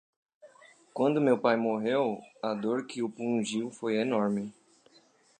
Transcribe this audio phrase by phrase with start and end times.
[0.95, 4.51] Quando meu pai morreu, a dor que o pungiu foi enorme